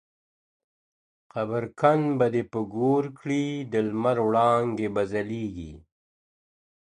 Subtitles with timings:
[1.33, 5.73] قبرکن به دي په ګورکړي د لمر وړانګي به ځلېږي.